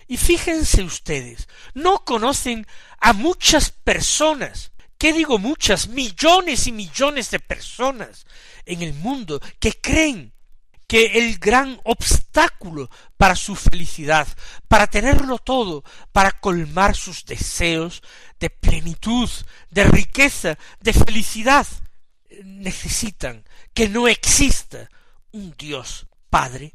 Y 0.07 0.17
fíjense 0.17 0.83
ustedes, 0.83 1.47
no 1.73 2.05
conocen 2.05 2.65
a 2.99 3.13
muchas 3.13 3.71
personas, 3.71 4.71
¿qué 4.97 5.13
digo 5.13 5.37
muchas? 5.37 5.89
Millones 5.89 6.67
y 6.67 6.71
millones 6.71 7.29
de 7.29 7.39
personas 7.39 8.25
en 8.65 8.81
el 8.81 8.93
mundo 8.93 9.41
que 9.59 9.73
creen 9.73 10.33
que 10.87 11.17
el 11.17 11.37
gran 11.37 11.79
obstáculo 11.83 12.89
para 13.17 13.35
su 13.35 13.55
felicidad, 13.55 14.27
para 14.69 14.87
tenerlo 14.87 15.37
todo, 15.37 15.83
para 16.13 16.31
colmar 16.31 16.95
sus 16.95 17.25
deseos 17.25 18.01
de 18.39 18.49
plenitud, 18.49 19.29
de 19.69 19.83
riqueza, 19.83 20.57
de 20.79 20.93
felicidad, 20.93 21.67
necesitan 22.43 23.43
que 23.73 23.89
no 23.89 24.07
exista 24.07 24.89
un 25.31 25.53
Dios 25.57 26.07
Padre, 26.29 26.73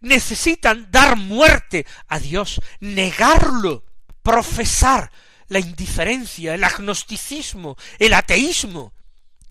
necesitan 0.00 0.90
dar 0.90 1.16
muerte 1.16 1.86
a 2.08 2.18
Dios, 2.18 2.60
negarlo, 2.80 3.84
profesar 4.22 5.10
la 5.48 5.58
indiferencia, 5.58 6.54
el 6.54 6.64
agnosticismo, 6.64 7.76
el 7.98 8.14
ateísmo, 8.14 8.92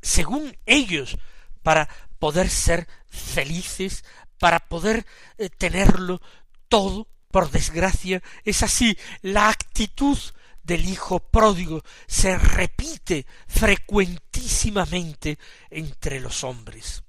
según 0.01 0.57
ellos, 0.65 1.17
para 1.63 1.87
poder 2.17 2.49
ser 2.49 2.87
felices, 3.07 4.03
para 4.39 4.59
poder 4.59 5.05
eh, 5.37 5.49
tenerlo 5.49 6.21
todo, 6.67 7.07
por 7.31 7.49
desgracia, 7.49 8.21
es 8.43 8.61
así 8.61 8.97
la 9.21 9.49
actitud 9.49 10.17
del 10.63 10.87
hijo 10.87 11.19
pródigo 11.19 11.81
se 12.07 12.37
repite 12.37 13.25
frecuentísimamente 13.47 15.39
entre 15.69 16.19
los 16.19 16.43
hombres. 16.43 17.03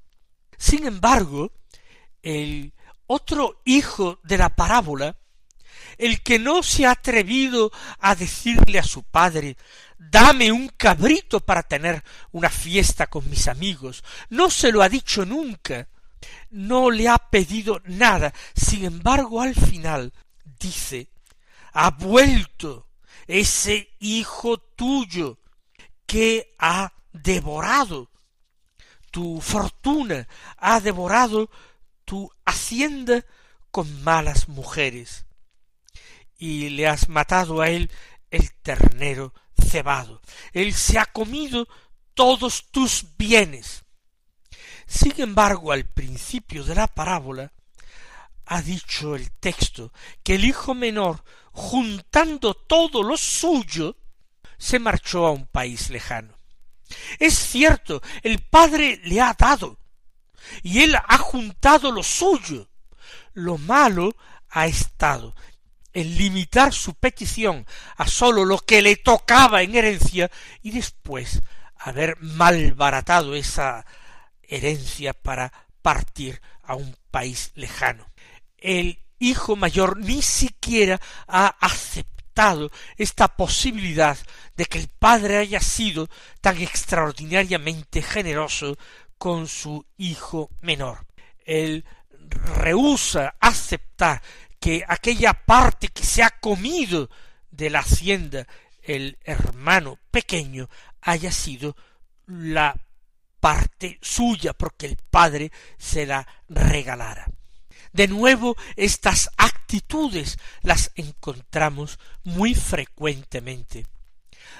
Sin 0.56 0.86
embargo, 0.86 1.52
el 2.22 2.72
otro 3.12 3.60
hijo 3.64 4.18
de 4.22 4.38
la 4.38 4.54
parábola 4.56 5.16
el 5.98 6.22
que 6.22 6.38
no 6.38 6.62
se 6.62 6.86
ha 6.86 6.92
atrevido 6.92 7.70
a 7.98 8.14
decirle 8.14 8.78
a 8.78 8.82
su 8.82 9.02
padre 9.02 9.56
dame 9.98 10.50
un 10.50 10.68
cabrito 10.68 11.40
para 11.40 11.62
tener 11.62 12.02
una 12.32 12.50
fiesta 12.50 13.06
con 13.06 13.28
mis 13.30 13.48
amigos, 13.48 14.02
no 14.30 14.50
se 14.50 14.72
lo 14.72 14.82
ha 14.82 14.88
dicho 14.88 15.24
nunca, 15.24 15.88
no 16.50 16.90
le 16.90 17.08
ha 17.08 17.18
pedido 17.18 17.80
nada, 17.84 18.32
sin 18.54 18.84
embargo 18.84 19.40
al 19.40 19.54
final 19.54 20.12
dice 20.44 21.08
ha 21.72 21.90
vuelto 21.90 22.88
ese 23.26 23.94
hijo 24.00 24.58
tuyo 24.58 25.38
que 26.06 26.54
ha 26.58 26.92
devorado 27.12 28.10
tu 29.10 29.40
fortuna, 29.40 30.26
ha 30.56 30.80
devorado 30.80 31.50
tu 32.12 32.30
hacienda 32.44 33.24
con 33.70 34.02
malas 34.02 34.46
mujeres, 34.46 35.24
y 36.36 36.68
le 36.68 36.86
has 36.86 37.08
matado 37.08 37.62
a 37.62 37.70
él 37.70 37.90
el 38.30 38.52
ternero 38.52 39.32
cebado. 39.58 40.20
Él 40.52 40.74
se 40.74 40.98
ha 40.98 41.06
comido 41.06 41.66
todos 42.12 42.70
tus 42.70 43.16
bienes. 43.16 43.86
Sin 44.86 45.18
embargo, 45.22 45.72
al 45.72 45.86
principio 45.86 46.64
de 46.64 46.74
la 46.74 46.86
parábola, 46.86 47.50
ha 48.44 48.60
dicho 48.60 49.16
el 49.16 49.32
texto 49.32 49.90
que 50.22 50.34
el 50.34 50.44
hijo 50.44 50.74
menor, 50.74 51.24
juntando 51.52 52.52
todo 52.52 53.02
lo 53.02 53.16
suyo, 53.16 53.96
se 54.58 54.78
marchó 54.78 55.26
a 55.26 55.30
un 55.30 55.46
país 55.46 55.88
lejano. 55.88 56.36
Es 57.18 57.38
cierto, 57.38 58.02
el 58.22 58.40
Padre 58.40 59.00
le 59.02 59.18
ha 59.22 59.32
dado, 59.32 59.78
y 60.62 60.82
él 60.82 60.96
ha 60.96 61.18
juntado 61.18 61.92
lo 61.92 62.02
suyo. 62.02 62.68
Lo 63.34 63.58
malo 63.58 64.14
ha 64.50 64.66
estado 64.66 65.34
en 65.92 66.16
limitar 66.16 66.72
su 66.72 66.94
petición 66.94 67.66
a 67.96 68.06
sólo 68.06 68.44
lo 68.44 68.58
que 68.58 68.82
le 68.82 68.96
tocaba 68.96 69.62
en 69.62 69.74
herencia 69.74 70.30
y 70.62 70.70
después 70.70 71.42
haber 71.76 72.16
malbaratado 72.20 73.34
esa 73.34 73.84
herencia 74.42 75.12
para 75.12 75.52
partir 75.82 76.40
a 76.62 76.74
un 76.74 76.96
país 77.10 77.52
lejano. 77.54 78.06
El 78.56 79.00
hijo 79.18 79.56
mayor 79.56 79.98
ni 79.98 80.22
siquiera 80.22 81.00
ha 81.26 81.46
aceptado 81.60 82.70
esta 82.96 83.36
posibilidad 83.36 84.16
de 84.56 84.64
que 84.66 84.78
el 84.78 84.88
padre 84.88 85.38
haya 85.38 85.60
sido 85.60 86.08
tan 86.40 86.60
extraordinariamente 86.60 88.02
generoso 88.02 88.76
con 89.22 89.46
su 89.46 89.86
hijo 89.98 90.50
menor. 90.62 91.06
Él 91.46 91.84
rehúsa 92.56 93.36
aceptar 93.38 94.20
que 94.58 94.82
aquella 94.88 95.32
parte 95.32 95.86
que 95.86 96.02
se 96.02 96.24
ha 96.24 96.30
comido 96.30 97.08
de 97.48 97.70
la 97.70 97.78
hacienda 97.78 98.48
el 98.82 99.18
hermano 99.22 100.00
pequeño 100.10 100.68
haya 101.02 101.30
sido 101.30 101.76
la 102.26 102.74
parte 103.38 104.00
suya 104.02 104.54
porque 104.54 104.86
el 104.86 104.96
padre 104.96 105.52
se 105.78 106.04
la 106.04 106.26
regalara. 106.48 107.30
De 107.92 108.08
nuevo, 108.08 108.56
estas 108.74 109.30
actitudes 109.36 110.36
las 110.62 110.90
encontramos 110.96 112.00
muy 112.24 112.56
frecuentemente. 112.56 113.86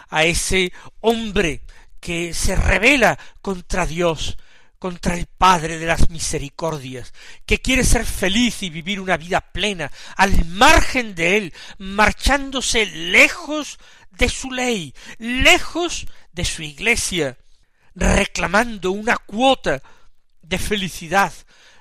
A 0.09 0.23
ese 0.23 0.73
hombre 1.00 1.62
que 1.99 2.33
se 2.33 2.54
revela 2.54 3.19
contra 3.40 3.87
Dios, 3.87 4.37
contra 4.83 5.14
el 5.14 5.27
Padre 5.27 5.79
de 5.79 5.87
las 5.87 6.11
misericordias, 6.11 7.14
que 7.47 7.61
quiere 7.61 7.85
ser 7.85 8.05
feliz 8.05 8.64
y 8.64 8.68
vivir 8.68 8.99
una 8.99 9.16
vida 9.16 9.40
plena, 9.40 9.92
al 10.16 10.45
margen 10.47 11.14
de 11.14 11.37
él, 11.37 11.55
marchándose 11.79 12.87
lejos 12.87 13.79
de 14.11 14.29
su 14.29 14.51
ley, 14.51 14.92
lejos 15.18 16.09
de 16.33 16.45
su 16.45 16.64
iglesia, 16.64 17.38
reclamando 17.95 18.90
una 18.90 19.18
cuota 19.18 19.81
de 20.42 20.59
felicidad, 20.59 21.33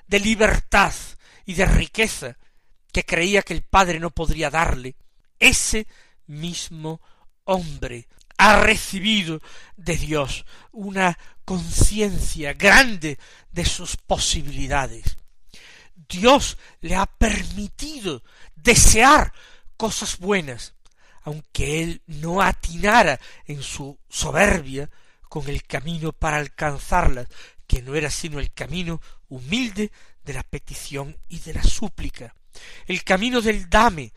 de 0.06 0.20
libertad 0.20 0.94
y 1.44 1.56
de 1.56 1.66
riqueza 1.66 2.38
que 2.94 3.04
creía 3.04 3.42
que 3.42 3.56
el 3.56 3.64
Padre 3.64 4.00
no 4.00 4.12
podría 4.12 4.52
darle, 4.52 4.96
ese 5.40 5.88
mismo 6.28 7.02
hombre 7.46 8.08
ha 8.41 8.60
recibido 8.60 9.39
de 9.77 9.95
Dios 9.95 10.45
una 10.71 11.15
conciencia 11.45 12.54
grande 12.54 13.19
de 13.51 13.65
sus 13.65 13.97
posibilidades. 13.97 15.15
Dios 16.10 16.58
le 16.80 16.95
ha 16.95 17.06
permitido 17.06 18.23
desear 18.56 19.32
cosas 19.77 20.17
buenas, 20.17 20.73
aunque 21.21 21.84
él 21.84 22.01
no 22.08 22.41
atinara 22.41 23.19
en 23.45 23.62
su 23.62 23.99
soberbia 24.10 24.89
con 25.30 25.47
el 25.47 25.63
camino 25.63 26.12
para 26.12 26.38
alcanzarlas, 26.38 27.27
que 27.67 27.84
no 27.84 27.93
era 27.93 28.10
sino 28.10 28.39
el 28.39 28.51
camino 28.51 29.01
humilde 29.30 29.91
de 30.23 30.34
la 30.34 30.41
petición 30.41 31.15
y 31.30 31.38
de 31.41 31.54
la 31.54 31.63
súplica, 31.63 32.34
el 32.88 33.04
camino 33.04 33.39
del 33.39 33.69
dame, 33.69 34.13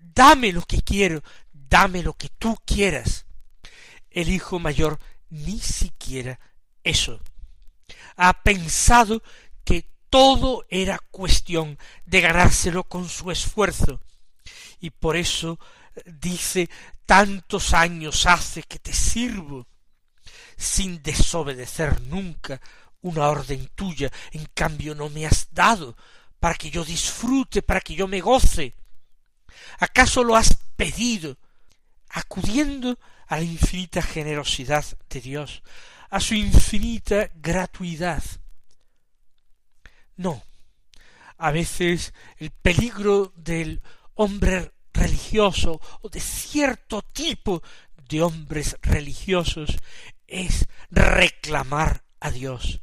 dame 0.00 0.50
lo 0.50 0.62
que 0.62 0.82
quiero, 0.82 1.22
dame 1.52 2.02
lo 2.02 2.14
que 2.14 2.28
tú 2.40 2.58
quieras 2.66 3.27
el 4.20 4.30
hijo 4.30 4.58
mayor 4.58 4.98
ni 5.30 5.60
siquiera 5.60 6.40
eso. 6.82 7.20
Ha 8.16 8.42
pensado 8.42 9.22
que 9.64 9.88
todo 10.10 10.66
era 10.68 10.98
cuestión 10.98 11.78
de 12.04 12.20
ganárselo 12.20 12.82
con 12.84 13.08
su 13.08 13.30
esfuerzo, 13.30 14.00
y 14.80 14.90
por 14.90 15.16
eso 15.16 15.60
dice 16.04 16.68
tantos 17.06 17.74
años 17.74 18.26
hace 18.26 18.64
que 18.64 18.80
te 18.80 18.92
sirvo, 18.92 19.68
sin 20.56 21.00
desobedecer 21.00 22.00
nunca 22.02 22.60
una 23.00 23.28
orden 23.28 23.68
tuya, 23.76 24.10
en 24.32 24.46
cambio 24.52 24.96
no 24.96 25.10
me 25.10 25.26
has 25.26 25.46
dado 25.52 25.96
para 26.40 26.56
que 26.56 26.70
yo 26.70 26.84
disfrute, 26.84 27.62
para 27.62 27.80
que 27.80 27.94
yo 27.94 28.08
me 28.08 28.20
goce. 28.20 28.74
¿Acaso 29.78 30.24
lo 30.24 30.34
has 30.34 30.58
pedido, 30.76 31.36
acudiendo 32.18 32.98
a 33.26 33.36
la 33.36 33.42
infinita 33.42 34.02
generosidad 34.02 34.84
de 35.08 35.20
Dios, 35.20 35.62
a 36.10 36.20
su 36.20 36.34
infinita 36.34 37.30
gratuidad. 37.34 38.22
No. 40.16 40.42
A 41.36 41.52
veces 41.52 42.12
el 42.38 42.50
peligro 42.50 43.32
del 43.36 43.80
hombre 44.14 44.72
religioso 44.92 45.80
o 46.02 46.08
de 46.08 46.20
cierto 46.20 47.02
tipo 47.02 47.62
de 48.08 48.22
hombres 48.22 48.76
religiosos 48.82 49.76
es 50.26 50.66
reclamar 50.90 52.02
a 52.18 52.32
Dios 52.32 52.80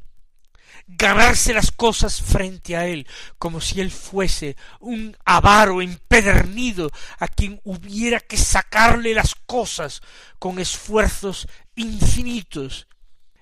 ganarse 0.86 1.52
las 1.52 1.72
cosas 1.72 2.22
frente 2.22 2.76
a 2.76 2.86
él, 2.86 3.06
como 3.38 3.60
si 3.60 3.80
él 3.80 3.90
fuese 3.90 4.56
un 4.80 5.16
avaro 5.24 5.82
empedernido 5.82 6.90
a 7.18 7.26
quien 7.28 7.60
hubiera 7.64 8.20
que 8.20 8.36
sacarle 8.36 9.12
las 9.14 9.34
cosas 9.34 10.00
con 10.38 10.58
esfuerzos 10.58 11.48
infinitos, 11.74 12.86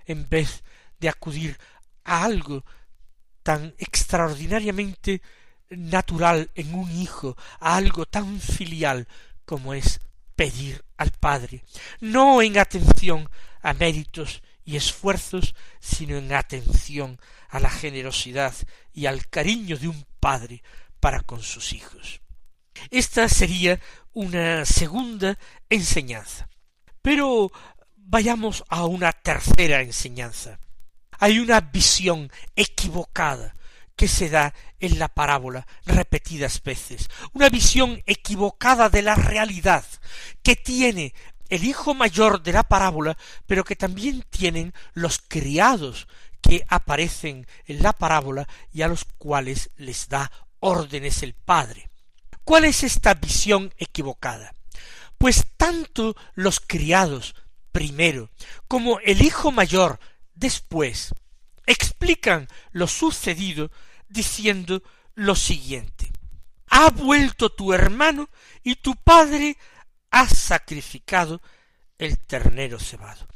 en 0.06 0.28
vez 0.28 0.64
de 1.00 1.08
acudir 1.08 1.58
a 2.04 2.24
algo 2.24 2.64
tan 3.42 3.74
extraordinariamente 3.78 5.20
natural 5.70 6.50
en 6.54 6.74
un 6.74 6.90
hijo, 6.90 7.36
a 7.60 7.76
algo 7.76 8.06
tan 8.06 8.40
filial 8.40 9.06
como 9.44 9.74
es 9.74 10.00
pedir 10.34 10.84
al 10.96 11.10
Padre, 11.10 11.62
no 12.00 12.42
en 12.42 12.58
atención 12.58 13.28
a 13.62 13.74
méritos 13.74 14.42
y 14.64 14.76
esfuerzos, 14.76 15.54
sino 15.80 16.16
en 16.16 16.32
atención 16.32 17.20
a 17.48 17.60
la 17.60 17.70
generosidad 17.70 18.54
y 18.92 19.06
al 19.06 19.28
cariño 19.28 19.76
de 19.76 19.88
un 19.88 20.06
padre 20.20 20.62
para 21.00 21.20
con 21.20 21.42
sus 21.42 21.72
hijos. 21.72 22.20
Esta 22.90 23.28
sería 23.28 23.80
una 24.12 24.64
segunda 24.64 25.38
enseñanza. 25.68 26.48
Pero 27.02 27.52
vayamos 27.96 28.64
a 28.68 28.86
una 28.86 29.12
tercera 29.12 29.82
enseñanza. 29.82 30.58
Hay 31.18 31.38
una 31.38 31.60
visión 31.60 32.30
equivocada 32.56 33.54
que 33.96 34.08
se 34.08 34.28
da 34.28 34.54
en 34.80 34.98
la 34.98 35.08
parábola 35.08 35.66
repetidas 35.86 36.62
veces, 36.62 37.08
una 37.32 37.48
visión 37.48 38.02
equivocada 38.06 38.88
de 38.88 39.02
la 39.02 39.14
realidad 39.14 39.84
que 40.42 40.56
tiene 40.56 41.14
el 41.48 41.64
hijo 41.64 41.94
mayor 41.94 42.42
de 42.42 42.52
la 42.52 42.62
parábola, 42.62 43.16
pero 43.46 43.64
que 43.64 43.76
también 43.76 44.24
tienen 44.30 44.74
los 44.92 45.18
criados 45.18 46.08
que 46.40 46.64
aparecen 46.68 47.46
en 47.66 47.82
la 47.82 47.92
parábola 47.92 48.46
y 48.72 48.82
a 48.82 48.88
los 48.88 49.04
cuales 49.18 49.70
les 49.76 50.08
da 50.08 50.30
órdenes 50.60 51.22
el 51.22 51.34
Padre. 51.34 51.90
¿Cuál 52.44 52.66
es 52.66 52.82
esta 52.82 53.14
visión 53.14 53.72
equivocada? 53.78 54.54
Pues 55.16 55.46
tanto 55.56 56.14
los 56.34 56.60
criados 56.60 57.34
primero 57.72 58.30
como 58.68 59.00
el 59.00 59.22
hijo 59.22 59.50
mayor 59.50 59.98
después 60.34 61.14
explican 61.66 62.48
lo 62.72 62.86
sucedido 62.86 63.70
diciendo 64.08 64.82
lo 65.14 65.34
siguiente. 65.34 66.10
ha 66.68 66.90
vuelto 66.90 67.50
tu 67.50 67.72
hermano 67.72 68.28
y 68.62 68.76
tu 68.76 68.96
padre 68.96 69.56
ha 70.14 70.28
sacrificado 70.28 71.42
el 71.98 72.18
ternero 72.18 72.78
cebado. 72.78 73.26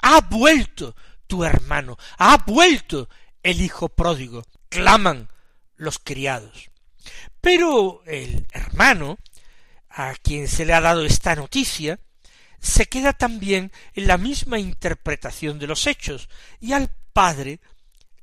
Ha 0.00 0.22
vuelto 0.22 0.96
tu 1.26 1.44
hermano, 1.44 1.98
ha 2.16 2.38
vuelto 2.46 3.10
el 3.42 3.60
hijo 3.60 3.90
pródigo, 3.90 4.42
claman 4.70 5.28
los 5.76 5.98
criados. 5.98 6.70
Pero 7.42 8.02
el 8.06 8.46
hermano, 8.52 9.18
a 9.90 10.14
quien 10.14 10.48
se 10.48 10.64
le 10.64 10.72
ha 10.72 10.80
dado 10.80 11.04
esta 11.04 11.36
noticia, 11.36 12.00
se 12.58 12.86
queda 12.86 13.12
también 13.12 13.70
en 13.92 14.06
la 14.06 14.16
misma 14.16 14.58
interpretación 14.58 15.58
de 15.58 15.66
los 15.66 15.86
hechos, 15.86 16.30
y 16.58 16.72
al 16.72 16.90
padre 17.12 17.60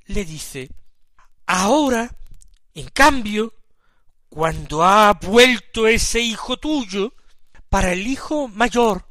le 0.07 0.25
dice 0.25 0.71
Ahora, 1.45 2.09
en 2.73 2.87
cambio, 2.87 3.53
cuando 4.27 4.83
ha 4.83 5.13
vuelto 5.13 5.85
ese 5.85 6.19
hijo 6.19 6.57
tuyo, 6.57 7.13
para 7.71 7.93
el 7.93 8.05
hijo 8.05 8.49
mayor, 8.49 9.07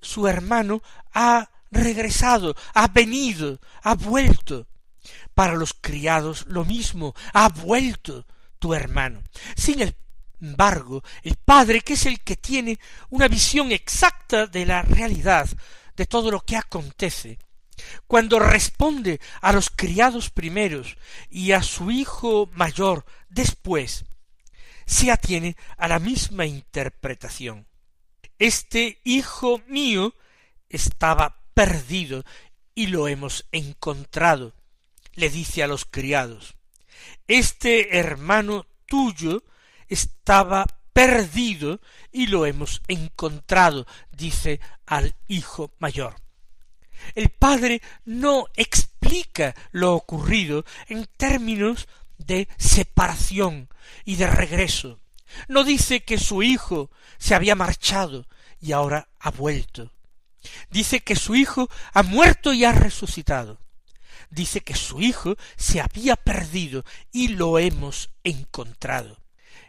su 0.00 0.28
hermano 0.28 0.84
ha 1.12 1.50
regresado, 1.72 2.54
ha 2.72 2.86
venido, 2.86 3.60
ha 3.82 3.96
vuelto. 3.96 4.68
Para 5.34 5.54
los 5.54 5.74
criados 5.74 6.46
lo 6.46 6.64
mismo, 6.64 7.12
ha 7.32 7.48
vuelto 7.48 8.24
tu 8.60 8.72
hermano. 8.72 9.20
Sin 9.56 9.92
embargo, 10.40 11.02
el 11.24 11.34
padre, 11.44 11.80
que 11.80 11.94
es 11.94 12.06
el 12.06 12.20
que 12.20 12.36
tiene 12.36 12.78
una 13.10 13.26
visión 13.26 13.72
exacta 13.72 14.46
de 14.46 14.64
la 14.64 14.82
realidad, 14.82 15.48
de 15.96 16.06
todo 16.06 16.30
lo 16.30 16.42
que 16.42 16.56
acontece, 16.56 17.36
cuando 18.06 18.38
responde 18.38 19.20
a 19.40 19.52
los 19.52 19.70
criados 19.70 20.30
primeros 20.30 20.96
y 21.30 21.50
a 21.50 21.64
su 21.64 21.90
hijo 21.90 22.48
mayor 22.52 23.04
después, 23.28 24.04
se 24.86 25.10
atiene 25.10 25.56
a 25.76 25.88
la 25.88 25.98
misma 25.98 26.46
interpretación. 26.46 27.66
Este 28.38 29.00
hijo 29.04 29.60
mío 29.66 30.14
estaba 30.68 31.42
perdido 31.54 32.24
y 32.74 32.88
lo 32.88 33.08
hemos 33.08 33.46
encontrado, 33.52 34.54
le 35.14 35.30
dice 35.30 35.62
a 35.62 35.66
los 35.66 35.84
criados. 35.84 36.54
Este 37.26 37.98
hermano 37.98 38.66
tuyo 38.86 39.42
estaba 39.88 40.66
perdido 40.92 41.80
y 42.12 42.28
lo 42.28 42.46
hemos 42.46 42.82
encontrado, 42.88 43.86
dice 44.12 44.60
al 44.86 45.14
hijo 45.28 45.72
mayor. 45.78 46.16
El 47.14 47.28
padre 47.28 47.82
no 48.04 48.46
explica 48.54 49.54
lo 49.72 49.94
ocurrido 49.94 50.64
en 50.88 51.06
términos 51.16 51.88
de 52.18 52.48
separación 52.58 53.68
y 54.04 54.16
de 54.16 54.26
regreso. 54.26 55.00
No 55.48 55.64
dice 55.64 56.04
que 56.04 56.18
su 56.18 56.42
hijo 56.42 56.90
se 57.18 57.34
había 57.34 57.54
marchado 57.54 58.26
y 58.60 58.72
ahora 58.72 59.08
ha 59.18 59.30
vuelto. 59.30 59.92
Dice 60.70 61.00
que 61.00 61.16
su 61.16 61.34
hijo 61.34 61.68
ha 61.92 62.02
muerto 62.02 62.52
y 62.52 62.64
ha 62.64 62.72
resucitado. 62.72 63.60
Dice 64.30 64.60
que 64.60 64.74
su 64.74 65.00
hijo 65.00 65.36
se 65.56 65.80
había 65.80 66.16
perdido 66.16 66.84
y 67.12 67.28
lo 67.28 67.58
hemos 67.58 68.10
encontrado. 68.24 69.22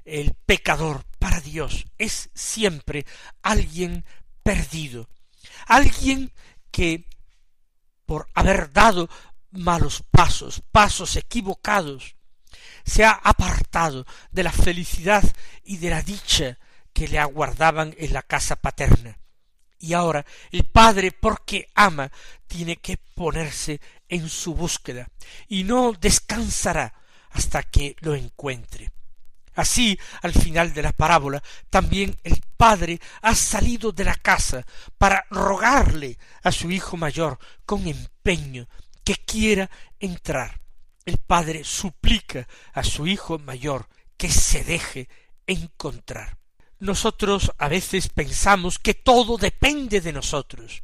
El 0.05 0.33
pecador 0.45 1.03
para 1.19 1.41
Dios 1.41 1.85
es 1.97 2.29
siempre 2.33 3.05
alguien 3.41 4.05
perdido, 4.43 5.09
alguien 5.67 6.31
que 6.71 7.05
por 8.05 8.29
haber 8.33 8.71
dado 8.71 9.09
malos 9.51 10.03
pasos, 10.09 10.63
pasos 10.71 11.15
equivocados, 11.17 12.16
se 12.85 13.03
ha 13.05 13.11
apartado 13.11 14.05
de 14.31 14.43
la 14.43 14.51
felicidad 14.51 15.23
y 15.63 15.77
de 15.77 15.89
la 15.89 16.01
dicha 16.01 16.57
que 16.93 17.07
le 17.07 17.19
aguardaban 17.19 17.93
en 17.97 18.13
la 18.13 18.21
casa 18.21 18.55
paterna. 18.55 19.17
Y 19.79 19.93
ahora 19.93 20.25
el 20.51 20.63
padre, 20.65 21.11
porque 21.11 21.69
ama, 21.75 22.11
tiene 22.47 22.77
que 22.77 22.97
ponerse 22.97 23.79
en 24.09 24.29
su 24.29 24.55
búsqueda, 24.55 25.07
y 25.47 25.63
no 25.63 25.93
descansará 25.93 26.93
hasta 27.31 27.63
que 27.63 27.95
lo 27.99 28.15
encuentre. 28.15 28.91
Así, 29.53 29.99
al 30.21 30.33
final 30.33 30.73
de 30.73 30.83
la 30.83 30.91
parábola, 30.91 31.41
también 31.69 32.15
el 32.23 32.39
padre 32.57 32.99
ha 33.21 33.33
salido 33.33 33.91
de 33.91 34.03
la 34.03 34.15
casa 34.15 34.65
para 34.97 35.25
rogarle 35.31 36.17
a 36.43 36.51
su 36.51 36.69
hijo 36.69 36.95
mayor 36.95 37.39
con 37.65 37.87
empeño 37.87 38.67
que 39.03 39.15
quiera 39.15 39.69
entrar. 39.99 40.61
El 41.07 41.19
padre 41.19 41.63
suplica 41.63 42.49
a 42.73 42.83
su 42.83 43.07
hijo 43.07 43.39
mayor 43.39 43.87
que 44.17 44.29
se 44.29 44.65
deje 44.65 45.07
encontrar. 45.45 46.37
Nosotros 46.79 47.53
a 47.57 47.69
veces 47.69 48.09
pensamos 48.09 48.77
que 48.77 48.93
todo 48.93 49.37
depende 49.37 50.01
de 50.01 50.11
nosotros. 50.11 50.83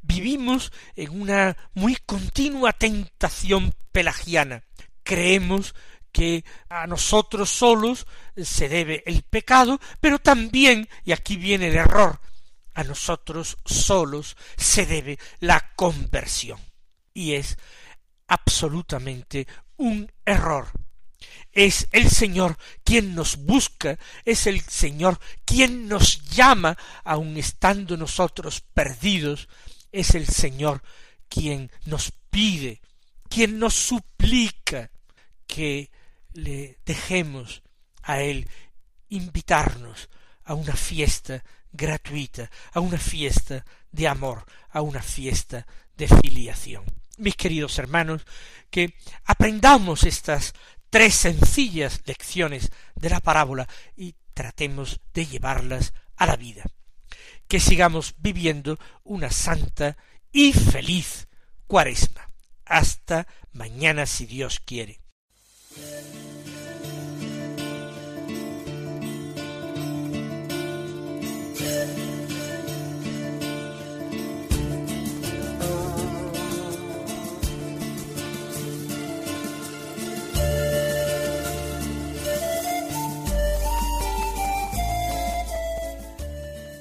Vivimos 0.00 0.72
en 0.96 1.20
una 1.20 1.54
muy 1.74 1.96
continua 1.96 2.72
tentación 2.72 3.74
pelagiana. 3.92 4.64
Creemos 5.02 5.74
que 6.12 6.46
a 6.70 6.86
nosotros 6.86 7.50
solos 7.50 8.06
se 8.34 8.70
debe 8.70 9.02
el 9.04 9.20
pecado, 9.20 9.78
pero 10.00 10.18
también, 10.18 10.88
y 11.04 11.12
aquí 11.12 11.36
viene 11.36 11.68
el 11.68 11.76
error, 11.76 12.22
a 12.72 12.84
nosotros 12.84 13.58
solos 13.66 14.34
se 14.56 14.86
debe 14.86 15.18
la 15.40 15.74
conversión. 15.76 16.58
Y 17.12 17.34
es 17.34 17.58
absolutamente 18.32 19.46
un 19.76 20.10
error. 20.24 20.68
Es 21.52 21.86
el 21.92 22.10
Señor 22.10 22.56
quien 22.82 23.14
nos 23.14 23.36
busca, 23.36 23.98
es 24.24 24.46
el 24.46 24.62
Señor 24.62 25.20
quien 25.44 25.86
nos 25.86 26.22
llama, 26.30 26.78
aun 27.04 27.36
estando 27.36 27.96
nosotros 27.98 28.62
perdidos, 28.72 29.48
es 29.92 30.14
el 30.14 30.26
Señor 30.26 30.82
quien 31.28 31.70
nos 31.84 32.10
pide, 32.30 32.80
quien 33.28 33.58
nos 33.58 33.74
suplica 33.74 34.90
que 35.46 35.90
le 36.32 36.78
dejemos 36.86 37.62
a 38.02 38.22
Él 38.22 38.48
invitarnos 39.10 40.08
a 40.44 40.54
una 40.54 40.74
fiesta 40.74 41.44
gratuita, 41.70 42.50
a 42.72 42.80
una 42.80 42.98
fiesta 42.98 43.64
de 43.90 44.08
amor, 44.08 44.46
a 44.70 44.80
una 44.80 45.02
fiesta 45.02 45.66
de 45.98 46.08
filiación. 46.08 47.01
Mis 47.18 47.36
queridos 47.36 47.78
hermanos, 47.78 48.22
que 48.70 48.94
aprendamos 49.24 50.04
estas 50.04 50.54
tres 50.90 51.14
sencillas 51.14 52.02
lecciones 52.04 52.70
de 52.94 53.10
la 53.10 53.20
parábola 53.20 53.68
y 53.96 54.14
tratemos 54.34 55.00
de 55.14 55.26
llevarlas 55.26 55.92
a 56.16 56.26
la 56.26 56.36
vida. 56.36 56.64
Que 57.48 57.60
sigamos 57.60 58.14
viviendo 58.18 58.78
una 59.04 59.30
santa 59.30 59.96
y 60.32 60.52
feliz 60.52 61.28
cuaresma. 61.66 62.30
Hasta 62.64 63.26
mañana 63.52 64.06
si 64.06 64.26
Dios 64.26 64.60
quiere. 64.60 65.00